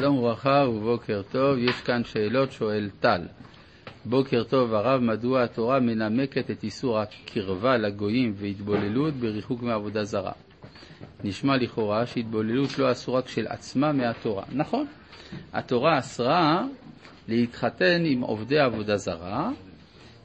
שלום 0.00 0.18
וברכה 0.18 0.64
ובוקר 0.68 1.22
טוב, 1.32 1.58
יש 1.58 1.80
כאן 1.80 2.04
שאלות, 2.04 2.52
שואל 2.52 2.90
טל. 3.00 3.20
בוקר 4.04 4.42
טוב 4.44 4.74
הרב, 4.74 5.00
מדוע 5.00 5.42
התורה 5.42 5.80
מנמקת 5.80 6.50
את 6.50 6.64
איסור 6.64 6.98
הקרבה 6.98 7.76
לגויים 7.76 8.34
והתבוללות 8.36 9.14
בריחוק 9.14 9.62
מעבודה 9.62 10.04
זרה? 10.04 10.32
נשמע 11.24 11.56
לכאורה 11.56 12.06
שהתבוללות 12.06 12.78
לא 12.78 12.92
אסורה 12.92 13.22
כשלעצמה 13.22 13.92
מהתורה. 13.92 14.44
נכון, 14.52 14.86
התורה 15.52 15.98
אסרה 15.98 16.66
להתחתן 17.28 18.02
עם 18.04 18.20
עובדי 18.20 18.58
עבודה 18.58 18.96
זרה, 18.96 19.50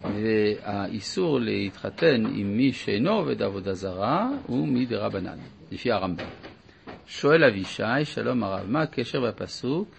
והאיסור 0.01 1.39
להתחתן 1.39 2.23
עם 2.35 2.57
מי 2.57 2.73
שאינו 2.73 3.11
עובד 3.11 3.41
עבודה 3.41 3.73
זרה 3.73 4.29
הוא 4.47 4.67
מדרבנן, 4.67 5.37
לפי 5.71 5.91
הרמב"ם. 5.91 6.54
שואל 7.07 7.43
אבישי, 7.43 7.83
שלום 8.03 8.43
הרב, 8.43 8.65
מה 8.67 8.81
הקשר 8.81 9.21
בפסוק, 9.21 9.95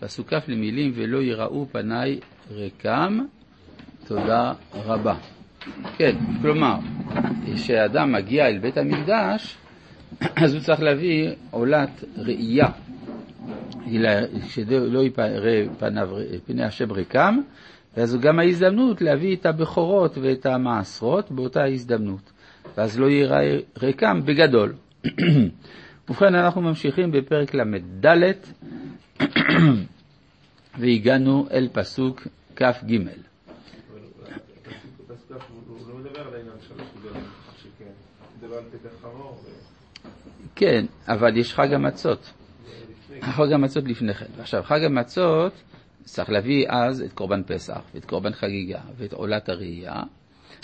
פסוק 0.00 0.34
כ' 0.34 0.48
למילים 0.48 0.92
ולא 0.94 1.22
יראו 1.22 1.66
פניי 1.72 2.20
ריקם, 2.50 3.18
תודה 4.06 4.52
רבה. 4.74 5.14
כן, 5.96 6.16
כלומר, 6.42 6.74
כשאדם 7.54 8.12
מגיע 8.12 8.46
אל 8.46 8.58
בית 8.58 8.76
המקדש, 8.76 9.56
אז 10.44 10.54
הוא 10.54 10.62
צריך 10.62 10.80
להביא 10.80 11.30
עולת 11.50 12.04
ראייה, 12.16 12.68
שלא 14.48 15.02
יראה 15.02 15.64
פני 16.46 16.64
השם 16.64 16.92
ריקם, 16.92 17.38
ואז 17.96 18.16
גם 18.16 18.38
ההזדמנות 18.38 19.02
להביא 19.02 19.36
את 19.36 19.46
הבכורות 19.46 20.18
ואת 20.18 20.46
המעשרות 20.46 21.30
באותה 21.30 21.64
הזדמנות, 21.64 22.32
ואז 22.76 23.00
לא 23.00 23.06
ייראה 23.06 23.58
ריקם 23.82 24.20
בגדול. 24.24 24.72
ובכן, 26.08 26.34
אנחנו 26.34 26.62
ממשיכים 26.62 27.10
בפרק 27.12 27.54
ל"ד, 27.54 28.06
והגענו 30.78 31.46
אל 31.50 31.68
פסוק 31.72 32.26
כ"ג. 32.56 32.98
כן, 40.54 40.86
אבל 41.08 41.36
יש 41.36 41.54
חג 41.54 41.72
המצות. 41.72 42.32
חג 43.20 43.52
המצות 43.52 43.84
לפני 43.84 44.14
כן. 44.14 44.26
עכשיו, 44.40 44.62
חג 44.62 44.84
המצות, 44.84 45.52
צריך 46.04 46.30
להביא 46.30 46.66
אז 46.68 47.02
את 47.02 47.12
קורבן 47.12 47.42
פסח, 47.42 47.80
ואת 47.94 48.04
קורבן 48.04 48.32
חגיגה, 48.32 48.80
ואת 48.96 49.12
עולת 49.12 49.48
הראייה, 49.48 50.02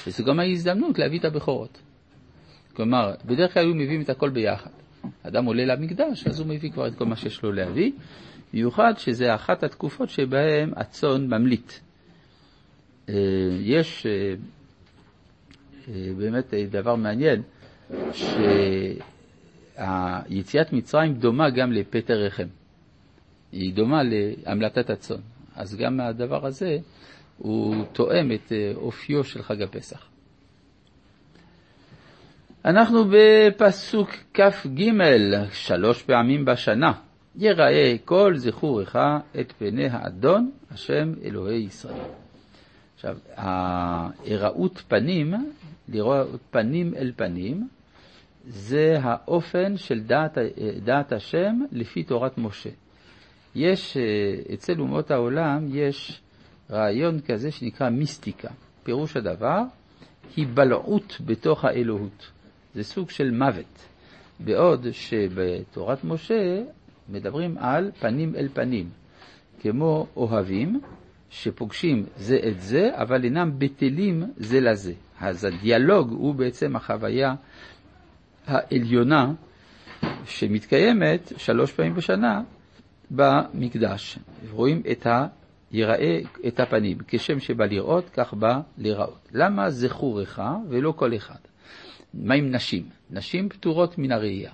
וזו 0.07 0.25
גם 0.25 0.41
ההזדמנות 0.41 0.99
להביא 0.99 1.19
את 1.19 1.25
הבכורות. 1.25 1.79
כלומר, 2.77 3.15
בדרך 3.25 3.55
כלל 3.55 3.63
היו 3.63 3.75
מביאים 3.75 4.03
את 4.03 4.11
הכל 4.11 4.31
ביחד. 4.31 4.71
אדם 5.23 5.45
עולה 5.45 5.65
למקדש, 5.65 6.27
אז 6.27 6.41
הוא 6.41 6.49
מביא 6.49 6.71
כבר 6.71 6.87
את 6.87 6.95
כל 6.95 7.05
מה 7.05 7.17
שיש 7.17 7.43
לו 7.43 7.53
להביא, 7.53 7.93
במיוחד 8.53 8.93
שזה 8.97 9.35
אחת 9.35 9.63
התקופות 9.63 10.09
שבהן 10.09 10.73
הצאן 10.77 11.27
ממליט. 11.27 11.73
אה, 13.09 13.15
יש 13.61 14.07
אה, 14.07 14.35
אה, 15.89 16.13
באמת 16.19 16.55
דבר 16.71 16.97
מעניין, 16.97 17.43
שיציאת 19.79 20.73
מצרים 20.73 21.15
דומה 21.15 21.51
גם 21.51 21.73
לפטר 21.73 22.15
רחם. 22.15 22.47
היא 23.53 23.75
דומה 23.75 24.03
להמלטת 24.05 24.91
הצאן. 24.91 25.21
אז 25.57 25.77
גם 25.77 26.01
הדבר 26.01 26.47
הזה 26.47 26.79
הוא 27.39 27.85
תואם 27.93 28.33
את 28.33 28.53
אופיו 28.75 29.25
של 29.25 29.43
חג 29.43 29.63
הפסח. 29.63 30.16
אנחנו 32.67 33.05
בפסוק 33.11 34.11
כ"ג, 34.35 34.91
שלוש 35.53 36.03
פעמים 36.03 36.45
בשנה. 36.45 36.93
יראה 37.37 37.97
כל 38.05 38.37
זכורך 38.37 38.97
את 39.41 39.53
פני 39.59 39.89
האדון, 39.91 40.51
השם 40.71 41.13
אלוהי 41.25 41.63
ישראל. 41.63 42.11
עכשיו, 42.95 43.17
ההיראות 43.37 44.83
פנים, 44.89 45.35
לראות 45.89 46.41
פנים 46.51 46.95
אל 46.97 47.13
פנים, 47.17 47.69
זה 48.45 48.99
האופן 49.03 49.77
של 49.77 50.01
דעת, 50.01 50.39
דעת 50.85 51.13
השם 51.13 51.61
לפי 51.73 52.03
תורת 52.03 52.39
משה. 52.39 52.71
יש, 53.55 53.97
אצל 54.55 54.81
אומות 54.81 55.11
העולם 55.11 55.67
יש 55.69 56.21
רעיון 56.71 57.21
כזה 57.21 57.51
שנקרא 57.51 57.91
מיסטיקה. 57.91 58.49
פירוש 58.83 59.17
הדבר, 59.17 59.61
היבלעות 60.37 61.21
בתוך 61.27 61.65
האלוהות. 61.65 62.36
זה 62.77 62.85
סוג 62.85 63.11
של 63.11 63.31
מוות. 63.31 63.89
בעוד 64.41 64.87
שבתורת 64.91 66.05
משה 66.05 66.63
מדברים 67.09 67.59
על 67.59 67.91
פנים 68.01 68.35
אל 68.35 68.49
פנים, 68.53 68.91
כמו 69.61 70.07
אוהבים 70.17 70.81
שפוגשים 71.31 72.07
זה 72.17 72.39
את 72.49 72.61
זה, 72.61 72.91
אבל 72.93 73.25
אינם 73.25 73.59
בטלים 73.59 74.23
זה 74.37 74.61
לזה. 74.61 74.93
אז 75.21 75.45
הדיאלוג 75.45 76.11
הוא 76.11 76.35
בעצם 76.35 76.77
החוויה 76.77 77.35
העליונה 78.47 79.33
שמתקיימת 80.25 81.33
שלוש 81.37 81.73
פעמים 81.73 81.95
בשנה 81.95 82.43
במקדש. 83.11 84.19
רואים 84.51 84.83
את 84.93 85.07
ה... 85.07 85.27
יראה 85.73 86.19
את 86.49 86.61
הפנים, 86.61 86.99
כשם 87.09 87.41
שבא 87.41 87.65
לראות, 87.65 88.11
כך 88.11 88.35
בא 88.35 88.61
לראות. 88.79 89.29
למה 89.33 89.71
זכורך 89.71 90.41
ולא 90.69 90.93
כל 90.97 91.17
אחד? 91.17 91.56
מה 92.19 92.35
עם 92.35 92.51
נשים? 92.51 92.89
נשים 93.11 93.49
פטורות 93.49 93.99
מן 93.99 94.13
הראייה. 94.13 94.53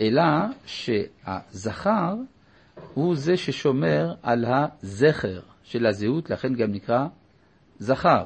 אלא 0.00 0.22
שהזכר 0.66 2.14
הוא 2.94 3.16
זה 3.16 3.36
ששומר 3.36 4.14
על 4.22 4.44
הזכר 4.44 5.40
של 5.62 5.86
הזהות, 5.86 6.30
לכן 6.30 6.54
גם 6.54 6.72
נקרא 6.72 7.06
זכר. 7.78 8.24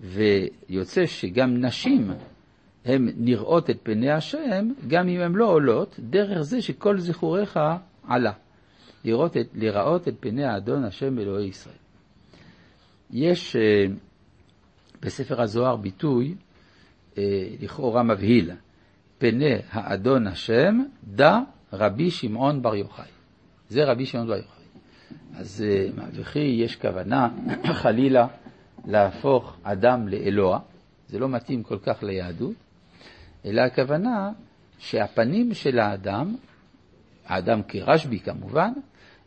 ויוצא 0.00 1.06
שגם 1.06 1.64
נשים 1.64 2.10
הן 2.84 3.12
נראות 3.16 3.70
את 3.70 3.76
פני 3.82 4.10
השם, 4.10 4.68
גם 4.86 5.08
אם 5.08 5.20
הן 5.20 5.32
לא 5.32 5.46
עולות, 5.46 5.96
דרך 5.98 6.40
זה 6.40 6.62
שכל 6.62 6.98
זכוריך 6.98 7.58
עלה. 8.08 8.32
לראות 9.04 9.36
את, 9.36 9.48
לראות 9.54 10.08
את 10.08 10.14
פני 10.20 10.44
האדון 10.44 10.84
השם 10.84 11.18
אלוהי 11.18 11.48
ישראל. 11.48 11.74
יש 13.10 13.56
uh, 13.56 13.92
בספר 15.02 15.42
הזוהר 15.42 15.76
ביטוי 15.76 16.28
אה, 16.28 16.43
לכאורה 17.60 18.02
מבהיל, 18.02 18.50
פני 19.18 19.54
האדון 19.70 20.26
השם, 20.26 20.82
דא 21.04 21.38
רבי 21.72 22.10
שמעון 22.10 22.62
בר 22.62 22.74
יוחאי. 22.74 23.04
זה 23.68 23.84
רבי 23.84 24.06
שמעון 24.06 24.26
בר 24.26 24.36
יוחאי. 24.36 24.64
אז 25.36 25.64
אה, 25.68 26.04
וכי 26.12 26.40
יש 26.40 26.76
כוונה, 26.76 27.28
חלילה, 27.82 28.26
להפוך 28.84 29.56
אדם 29.62 30.08
לאלוה, 30.08 30.58
זה 31.08 31.18
לא 31.18 31.28
מתאים 31.28 31.62
כל 31.62 31.78
כך 31.78 32.02
ליהדות, 32.02 32.54
אלא 33.44 33.60
הכוונה 33.60 34.32
שהפנים 34.78 35.54
של 35.54 35.78
האדם, 35.78 36.36
האדם 37.26 37.62
כרשב"י 37.68 38.20
כמובן, 38.20 38.72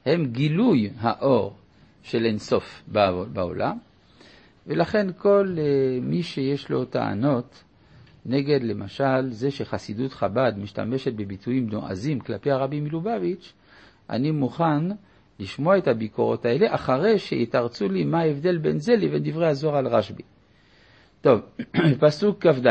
הם 0.05 0.25
גילוי 0.25 0.89
האור 0.99 1.55
של 2.03 2.25
אינסוף 2.25 2.83
בעולם, 3.33 3.77
ולכן 4.67 5.07
כל 5.17 5.55
אה, 5.57 5.99
מי 6.01 6.23
שיש 6.23 6.69
לו 6.69 6.85
טענות 6.85 7.63
נגד 8.27 8.63
למשל 8.63 9.29
זה 9.29 9.51
שחסידות 9.51 10.13
חב"ד 10.13 10.51
משתמשת 10.57 11.13
בביטויים 11.13 11.69
נועזים 11.69 12.19
כלפי 12.19 12.51
הרבי 12.51 12.79
מלובביץ', 12.79 13.53
אני 14.09 14.31
מוכן 14.31 14.87
לשמוע 15.39 15.77
את 15.77 15.87
הביקורות 15.87 16.45
האלה 16.45 16.75
אחרי 16.75 17.19
שיתרצו 17.19 17.89
לי 17.89 18.03
מה 18.03 18.19
ההבדל 18.19 18.57
בין 18.57 18.79
זה 18.79 18.95
לבין 18.95 19.23
דברי 19.23 19.47
הזוהר 19.47 19.75
על 19.75 19.87
רשב"י. 19.87 20.23
טוב, 21.21 21.41
פסוק 22.01 22.47
כ"ד. 22.47 22.67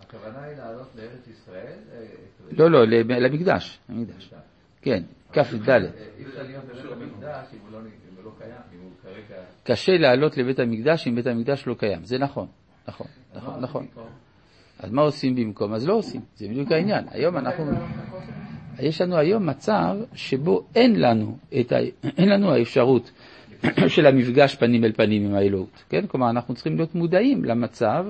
הכוונה 0.00 0.42
היא 0.42 0.56
לעלות 0.56 0.88
לארץ 0.96 1.28
ישראל? 1.28 1.76
אה, 1.92 2.06
לא, 2.50 2.70
לא, 2.70 2.84
למקדש. 2.86 3.78
למקדש. 3.88 4.30
כן, 4.82 5.02
כ"ד. 5.32 5.68
אי 5.68 6.24
אפשר 6.26 6.42
להיות 6.42 6.64
בבית 6.64 6.92
המקדש 6.92 7.46
אם 7.52 7.58
הוא 8.16 8.24
לא 8.24 8.30
קיים, 8.38 8.82
הוא 8.82 8.90
כרגע... 9.02 9.42
קשה 9.64 9.92
לעלות 9.92 10.36
לבית 10.36 10.58
המקדש 10.58 11.08
אם 11.08 11.14
בית 11.14 11.26
המקדש 11.26 11.66
לא 11.66 11.74
קיים, 11.74 12.04
זה 12.04 12.18
נכון. 12.18 12.46
נכון, 12.88 13.06
נכון, 13.34 13.60
נכון. 13.60 13.86
אז 14.82 14.90
מה 14.90 15.02
עושים 15.02 15.34
במקום? 15.34 15.74
אז 15.74 15.86
לא 15.86 15.94
עושים, 15.94 16.20
זה 16.36 16.48
בדיוק 16.48 16.72
העניין. 16.72 17.04
היום 17.10 17.36
אנחנו... 17.36 17.64
יש 18.80 19.00
לנו 19.00 19.16
היום 19.16 19.46
מצב 19.46 19.96
שבו 20.14 20.66
אין 20.74 21.00
לנו, 21.00 21.36
את 21.60 21.72
ה... 21.72 21.76
אין 22.18 22.28
לנו 22.28 22.52
האפשרות 22.52 23.10
של 23.94 24.06
המפגש 24.06 24.54
פנים 24.54 24.84
אל 24.84 24.92
פנים 24.92 25.26
עם 25.26 25.34
האלוהות, 25.34 25.84
כן? 25.88 26.06
כלומר, 26.06 26.30
אנחנו 26.30 26.54
צריכים 26.54 26.76
להיות 26.76 26.94
מודעים 26.94 27.44
למצב 27.44 28.06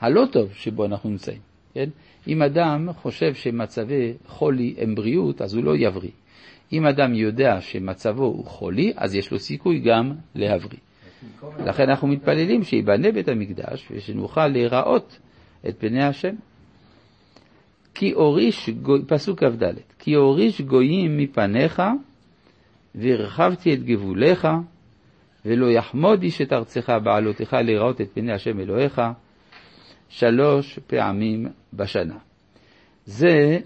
הלא 0.00 0.26
טוב 0.32 0.52
שבו 0.54 0.84
אנחנו 0.84 1.10
נמצאים, 1.10 1.38
כן? 1.74 1.88
אם 2.28 2.42
אדם 2.42 2.88
חושב 2.92 3.34
שמצבי 3.34 4.12
חולי 4.26 4.74
הם 4.78 4.94
בריאות, 4.94 5.42
אז 5.42 5.54
הוא 5.54 5.64
לא 5.64 5.76
יבריא. 5.76 6.10
אם 6.72 6.86
אדם 6.86 7.14
יודע 7.14 7.60
שמצבו 7.60 8.24
הוא 8.24 8.46
חולי, 8.46 8.92
אז 8.96 9.14
יש 9.14 9.30
לו 9.30 9.38
סיכוי 9.38 9.78
גם 9.78 10.12
להבריא. 10.34 10.78
לכן 11.66 11.90
אנחנו 11.90 12.08
מתפללים 12.08 12.62
שיבנה 12.62 13.12
בית 13.12 13.28
המקדש 13.28 13.88
ושנוכל 13.90 14.46
להיראות 14.46 15.18
את 15.68 15.78
פני 15.78 16.04
השם. 16.04 16.34
כי 17.94 18.12
הוריש, 18.12 18.70
פסוק 19.06 19.44
כ"ד, 19.44 19.64
כי 19.98 20.14
הוריש 20.14 20.60
גויים 20.60 21.16
מפניך 21.16 21.82
והרחבתי 22.94 23.74
את 23.74 23.82
גבוליך, 23.82 24.48
ולא 25.44 25.66
יחמוד 25.66 26.22
איש 26.22 26.40
את 26.42 26.52
ארצך 26.52 26.92
בעלותך 27.04 27.56
לראות 27.64 28.00
את 28.00 28.12
פני 28.14 28.32
השם 28.32 28.60
אלוהיך, 28.60 29.00
שלוש 30.08 30.78
פעמים 30.86 31.46
בשנה. 31.72 32.18
זה 33.04 33.58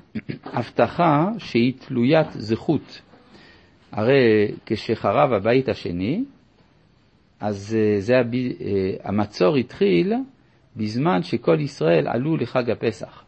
הבטחה 0.45 1.29
שהיא 1.39 1.73
תלוית 1.79 2.27
זכות. 2.31 3.01
הרי 3.93 4.53
כשחרב 4.67 5.33
הבית 5.33 5.69
השני, 5.69 6.25
אז 7.41 7.77
אה, 7.79 8.01
זה. 8.01 8.15
אה, 8.15 8.23
המצור 9.05 9.57
התחיל 9.57 10.13
בזמן 10.77 11.23
שכל 11.23 11.61
ישראל 11.61 12.09
עלו 12.09 12.37
לחג 12.37 12.71
הפסח. 12.71 13.25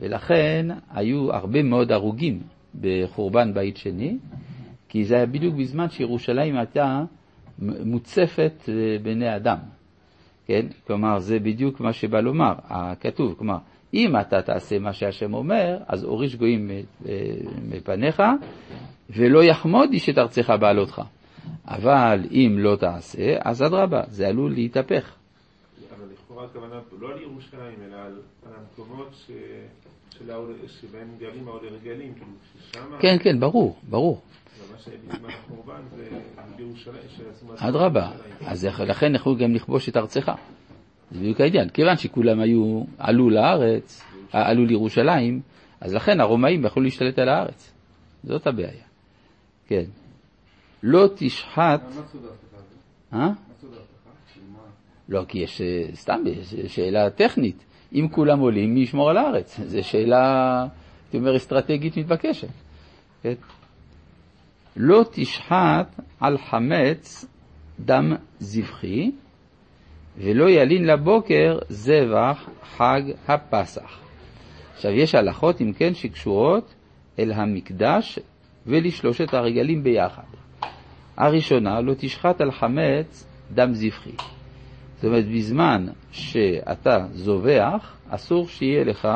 ולכן 0.00 0.66
היו 0.90 1.32
הרבה 1.32 1.62
מאוד 1.62 1.92
הרוגים 1.92 2.40
בחורבן 2.80 3.54
בית 3.54 3.76
שני, 3.76 4.18
כי 4.88 5.04
זה 5.04 5.16
היה 5.16 5.26
בדיוק 5.26 5.54
בזמן 5.54 5.88
שירושלים 5.88 6.56
הייתה 6.56 7.02
מוצפת 7.84 8.68
אה, 8.68 8.74
בני 9.02 9.36
אדם. 9.36 9.58
כן? 10.46 10.66
כלומר, 10.86 11.18
זה 11.18 11.38
בדיוק 11.38 11.80
מה 11.80 11.92
שבא 11.92 12.20
לומר, 12.20 12.52
הכתוב. 12.64 13.34
כלומר, 13.38 13.58
אם 13.94 14.16
אתה 14.20 14.42
תעשה 14.42 14.78
מה 14.78 14.92
שהשם 14.92 15.34
אומר, 15.34 15.78
אז 15.86 16.04
הוריש 16.04 16.36
גויים 16.36 16.70
מפניך, 17.70 18.22
ולא 19.10 19.44
יחמוד 19.44 19.92
איש 19.92 20.08
את 20.08 20.18
ארצך 20.18 20.52
בעלותך. 20.60 21.02
אבל 21.68 22.20
אם 22.30 22.56
לא 22.58 22.76
תעשה, 22.76 23.36
אז 23.40 23.62
אדרבה, 23.62 24.02
זה 24.06 24.28
עלול 24.28 24.52
להתהפך. 24.52 25.17
לכאורה 26.28 26.44
הכוונה 26.44 26.80
לא 27.00 27.12
על 27.12 27.22
ירושלים, 27.22 27.82
אלא 27.86 27.96
על, 27.96 28.20
על 28.46 28.52
המקומות 28.56 29.08
ש... 29.12 29.30
שבהם 30.66 31.08
גרים 31.18 31.48
העולי 31.48 31.68
רגלים, 31.68 32.14
כאילו 32.14 32.30
ששם... 32.52 32.80
כן, 33.00 33.16
כן, 33.22 33.40
ברור, 33.40 33.76
ברור. 33.88 34.20
אדרבה, 37.56 38.10
אז 38.46 38.64
לכן 38.64 39.14
יכלו 39.14 39.36
גם 39.36 39.54
לכבוש 39.54 39.88
את 39.88 39.96
ארצך. 39.96 40.32
זה 41.10 41.20
בדיוק 41.20 41.40
העניין. 41.40 41.68
כיוון 41.68 41.96
שכולם 41.96 42.40
היו, 42.40 42.84
עלו 42.98 43.30
לארץ, 43.30 44.02
עלו 44.32 44.64
לירושלים, 44.64 45.40
אז 45.80 45.94
לכן 45.94 46.20
הרומאים 46.20 46.64
יכלו 46.64 46.82
להשתלט 46.82 47.18
על 47.18 47.28
הארץ. 47.28 47.72
זאת 48.24 48.46
הבעיה. 48.46 48.84
כן. 49.66 49.84
לא 50.82 51.08
תשחט... 51.16 51.82
אה? 53.12 53.30
לא, 55.08 55.24
כי 55.28 55.38
יש, 55.38 55.62
סתם, 55.94 56.20
יש 56.26 56.74
שאלה 56.74 57.10
טכנית. 57.10 57.64
אם 57.92 58.08
כולם 58.10 58.40
עולים, 58.40 58.74
מי 58.74 58.80
ישמור 58.80 59.10
על 59.10 59.16
הארץ? 59.16 59.60
זו 59.60 59.78
שאלה, 59.82 60.60
הייתי 61.04 61.16
אומר, 61.16 61.36
אסטרטגית 61.36 61.96
מתבקשת. 61.96 62.48
כן? 63.22 63.34
לא 64.76 65.04
תשחט 65.12 66.00
על 66.20 66.38
חמץ 66.38 67.24
דם 67.80 68.12
זבחי, 68.38 69.10
ולא 70.18 70.50
ילין 70.50 70.84
לבוקר 70.84 71.58
זבח 71.68 72.48
חג 72.76 73.02
הפסח. 73.28 73.98
עכשיו, 74.74 74.92
יש 74.92 75.14
הלכות, 75.14 75.60
אם 75.60 75.72
כן, 75.72 75.94
שקשורות 75.94 76.74
אל 77.18 77.32
המקדש 77.32 78.18
ולשלושת 78.66 79.34
הרגלים 79.34 79.82
ביחד. 79.82 80.22
הראשונה, 81.16 81.80
לא 81.80 81.94
תשחט 81.98 82.40
על 82.40 82.50
חמץ 82.50 83.26
דם 83.54 83.74
זבחי. 83.74 84.37
זאת 84.98 85.04
אומרת, 85.04 85.24
בזמן 85.28 85.86
שאתה 86.10 87.06
זובח, 87.12 87.96
אסור 88.08 88.48
שיהיה 88.48 88.84
לך 88.84 89.08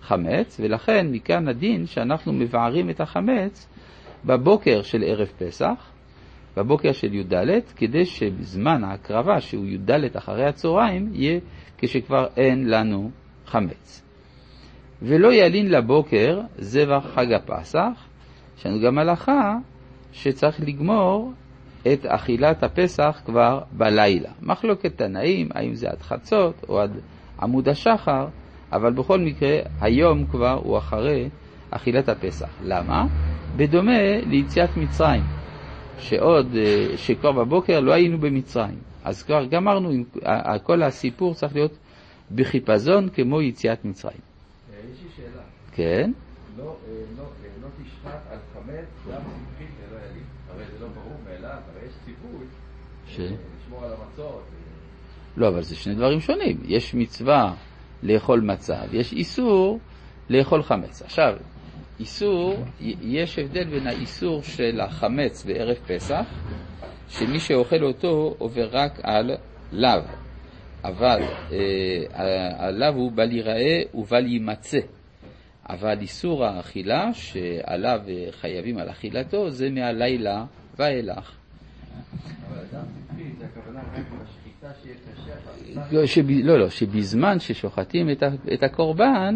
חמץ, 0.00 0.60
ולכן 0.62 1.06
מכאן 1.10 1.48
הדין 1.48 1.86
שאנחנו 1.86 2.32
מבערים 2.32 2.90
את 2.90 3.00
החמץ 3.00 3.68
בבוקר 4.24 4.82
של 4.82 5.02
ערב 5.06 5.28
פסח, 5.38 5.90
בבוקר 6.56 6.92
של 6.92 7.14
י"ד, 7.14 7.34
כדי 7.76 8.04
שבזמן 8.04 8.84
ההקרבה, 8.84 9.40
שהוא 9.40 9.66
י"ד 9.66 10.16
אחרי 10.16 10.44
הצהריים, 10.44 11.10
יהיה 11.12 11.40
כשכבר 11.78 12.26
אין 12.36 12.70
לנו 12.70 13.10
חמץ. 13.46 14.02
ולא 15.02 15.32
ילין 15.32 15.70
לבוקר 15.70 16.40
זבח 16.58 17.06
חג 17.14 17.32
הפסח, 17.32 18.06
יש 18.58 18.66
לנו 18.66 18.80
גם 18.86 18.98
הלכה 18.98 19.56
שצריך 20.12 20.60
לגמור 20.60 21.32
את 21.92 22.06
אכילת 22.06 22.62
הפסח 22.62 23.22
כבר 23.24 23.60
בלילה. 23.72 24.30
מחלוקת 24.42 24.98
תנאים, 24.98 25.48
האם 25.54 25.74
זה 25.74 25.90
עד 25.90 26.02
חצות 26.02 26.64
או 26.68 26.80
עד 26.80 26.90
עמוד 27.42 27.68
השחר, 27.68 28.26
אבל 28.72 28.92
בכל 28.92 29.18
מקרה, 29.18 29.58
היום 29.80 30.26
כבר 30.26 30.60
הוא 30.64 30.78
אחרי 30.78 31.28
אכילת 31.70 32.08
הפסח. 32.08 32.48
למה? 32.64 33.04
בדומה 33.56 34.20
ליציאת 34.26 34.76
מצרים, 34.76 35.22
שעוד, 35.98 36.46
אה, 36.56 36.96
שכבר 36.96 37.32
בבוקר 37.32 37.80
לא 37.80 37.92
היינו 37.92 38.18
במצרים. 38.18 38.78
אז 39.04 39.22
כבר 39.22 39.44
גמרנו, 39.44 39.90
כל 40.62 40.82
הסיפור 40.82 41.34
צריך 41.34 41.54
להיות 41.54 41.78
בחיפזון 42.34 43.08
כמו 43.08 43.42
יציאת 43.42 43.84
מצרים. 43.84 44.20
אה, 44.72 44.78
יש 44.92 45.02
לי 45.02 45.08
שאלה. 45.16 45.42
כן? 45.72 46.10
לא, 46.58 46.64
אה, 46.64 46.92
לא, 47.18 47.24
לא 47.62 47.68
תשחט 47.84 48.20
על 48.30 48.38
חמץ 48.54 48.86
גם 49.08 49.20
צמחית 49.20 49.70
ולא 49.78 49.98
ילין. 49.98 50.24
הרי 50.50 50.64
זה 50.64 50.84
לא 50.84 50.88
ברור 50.88 51.16
מאליו, 51.24 51.58
הרי 51.74 51.86
יש 51.86 51.92
ציווי 52.04 52.46
ש... 53.16 53.18
לשמור 53.18 53.84
על 53.84 53.92
המצות. 53.92 54.42
לא, 55.36 55.48
אבל 55.48 55.62
זה 55.62 55.76
שני 55.76 55.94
דברים 55.94 56.20
שונים. 56.20 56.60
יש 56.64 56.94
מצווה 56.94 57.54
לאכול 58.02 58.40
מצה, 58.40 58.76
ויש 58.90 59.12
איסור 59.12 59.80
לאכול 60.30 60.62
חמץ. 60.62 61.02
עכשיו, 61.02 61.36
איסור, 62.00 62.54
יש 63.00 63.38
הבדל 63.38 63.64
בין 63.64 63.86
האיסור 63.86 64.42
של 64.42 64.80
החמץ 64.80 65.44
בערב 65.44 65.76
פסח, 65.86 66.26
שמי 67.08 67.40
שאוכל 67.40 67.84
אותו 67.84 68.34
עובר 68.38 68.68
רק 68.72 69.00
על 69.02 69.30
לאו, 69.72 70.02
אבל 70.84 71.22
אה, 71.52 71.58
הלאו 72.66 72.94
הוא 72.94 73.12
בל 73.12 73.32
ייראה 73.32 73.82
ובל 73.94 74.26
יימצא. 74.26 74.80
אבל 75.68 76.00
איסור 76.00 76.44
האכילה, 76.44 77.14
שעליו 77.14 78.00
חייבים 78.30 78.78
על 78.78 78.90
אכילתו, 78.90 79.50
זה 79.50 79.70
מהלילה 79.70 80.44
ואילך. 80.78 81.41
לא, 86.44 86.58
לא, 86.58 86.70
שבזמן 86.70 87.38
ששוחטים 87.38 88.10
את 88.54 88.62
הקורבן, 88.62 89.34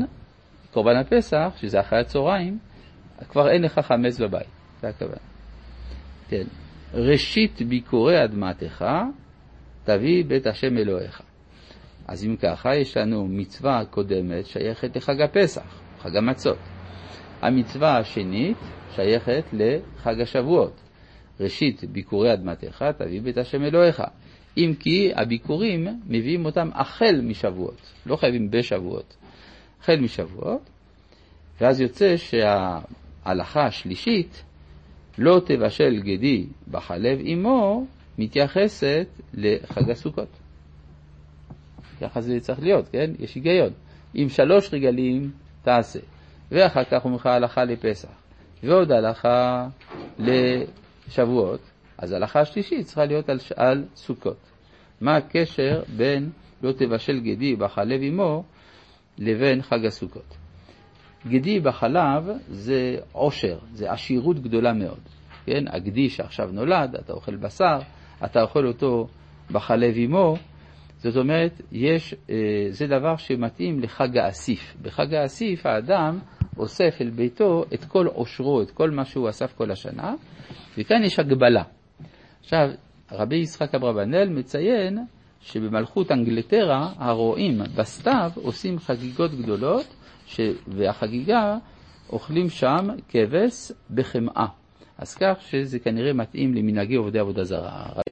קורבן 0.73 0.97
הפסח, 0.97 1.53
שזה 1.57 1.81
אחרי 1.81 2.01
הצהריים, 2.01 2.59
כבר 3.29 3.49
אין 3.51 3.63
לך 3.63 3.79
חמץ 3.79 4.21
בבית, 4.21 4.49
זה 4.81 4.89
הכוונה. 4.89 5.17
כן. 6.29 6.45
ראשית 6.95 7.63
ביקורי 7.63 8.25
אדמתך, 8.25 8.85
תביא 9.85 10.25
בית 10.25 10.47
השם 10.47 10.79
אלוהיך. 10.79 11.23
אז 12.09 12.25
אם 12.25 12.37
ככה, 12.37 12.77
יש 12.77 12.97
לנו 12.97 13.27
מצווה 13.29 13.85
קודמת 13.91 14.47
שייכת 14.47 14.97
לחג 14.97 15.21
הפסח, 15.21 15.81
חג 15.99 16.17
המצות. 16.17 16.59
המצווה 17.43 17.99
השנית 17.99 18.57
שייכת 18.95 19.45
לחג 19.53 20.21
השבועות. 20.21 20.86
ראשית, 21.41 21.85
ביקורי 21.85 22.33
אדמתך, 22.33 22.85
תביא 22.99 23.23
בית 23.23 23.39
השם 23.39 23.63
אלוהיך. 23.63 24.03
אם 24.57 24.73
כי 24.81 25.13
הביקורים 25.15 25.87
מביאים 26.07 26.45
אותם 26.45 26.69
החל 26.75 27.21
משבועות, 27.23 27.93
לא 28.07 28.17
חייבים 28.17 28.51
בשבועות. 28.51 29.17
החל 29.81 29.97
משבועות, 30.01 30.71
ואז 31.61 31.81
יוצא 31.81 32.17
שההלכה 32.17 33.67
השלישית, 33.67 34.43
לא 35.19 35.41
תבשל 35.47 36.01
גדי 36.01 36.47
בחלב 36.71 37.19
אמו, 37.33 37.87
מתייחסת 38.19 39.07
לחג 39.35 39.91
הסוכות. 39.91 40.29
ככה 42.01 42.21
זה 42.21 42.41
צריך 42.41 42.61
להיות, 42.63 42.89
כן? 42.89 43.11
יש 43.19 43.35
היגיון. 43.35 43.71
אם 44.17 44.29
שלוש 44.29 44.75
רגלים 44.75 45.31
תעשה, 45.63 45.99
ואחר 46.51 46.85
כך 46.85 47.05
אומר 47.05 47.17
לך 47.17 47.27
הלכה 47.27 47.65
לפסח, 47.65 48.09
ועוד 48.63 48.93
הלכה 48.93 49.69
לשבועות, 51.09 51.61
אז 51.99 52.13
הלכה 52.13 52.41
השלישית 52.41 52.87
צריכה 52.87 53.05
להיות 53.05 53.29
על, 53.29 53.39
על 53.57 53.85
סוכות. 53.95 54.53
מה 55.01 55.17
הקשר 55.17 55.83
בין 55.97 56.31
לא 56.63 56.73
תבשל 56.73 57.21
גדי 57.21 57.57
בחלב 57.57 58.03
אמו 58.03 58.45
לבין 59.19 59.63
חג 59.63 59.85
הסוכות. 59.87 60.37
גדי 61.29 61.61
בחלב 61.61 62.29
זה 62.49 62.97
עושר, 63.13 63.59
זה 63.73 63.93
עשירות 63.93 64.39
גדולה 64.39 64.73
מאוד. 64.73 65.01
כן, 65.47 65.65
הגדי 65.69 66.09
שעכשיו 66.09 66.49
נולד, 66.53 66.97
אתה 66.97 67.13
אוכל 67.13 67.37
בשר, 67.37 67.79
אתה 68.25 68.43
אוכל 68.43 68.67
אותו 68.67 69.09
בחלב 69.51 69.95
אמו, 69.97 70.37
זאת 70.97 71.17
אומרת, 71.17 71.61
יש, 71.73 72.15
אה, 72.31 72.67
זה 72.71 72.87
דבר 72.87 73.17
שמתאים 73.17 73.81
לחג 73.81 74.17
האסיף. 74.17 74.77
בחג 74.83 75.15
האסיף 75.15 75.67
האדם 75.67 76.19
אוסף 76.59 76.99
אל 77.01 77.11
ביתו 77.11 77.65
את 77.75 77.85
כל 77.85 78.07
עושרו, 78.07 78.63
את 78.63 78.71
כל 78.71 78.91
מה 78.91 79.05
שהוא 79.05 79.29
אסף 79.29 79.55
כל 79.57 79.71
השנה, 79.71 80.15
וכאן 80.79 81.05
יש 81.05 81.19
הגבלה. 81.19 81.63
עכשיו, 82.41 82.69
רבי 83.13 83.37
יצחק 83.37 83.75
אברבנאל 83.75 84.29
מציין 84.29 84.99
שבמלכות 85.41 86.13
אנגלטרה 86.13 86.93
הרועים 86.97 87.59
בסתיו 87.77 88.31
עושים 88.35 88.79
חגיגות 88.79 89.31
גדולות, 89.35 89.87
ש... 90.27 90.41
והחגיגה 90.67 91.57
אוכלים 92.13 92.49
שם 92.49 92.89
כבש 93.09 93.73
בחמאה. 93.91 94.47
אז 94.99 95.15
כך 95.15 95.37
שזה 95.41 95.79
כנראה 95.79 96.13
מתאים 96.13 96.55
למנהגי 96.55 96.95
עובדי 96.95 97.19
עבודה 97.19 97.45
זרה. 97.45 98.03